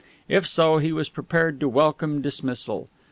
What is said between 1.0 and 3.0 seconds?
prepared to welcome dismissal.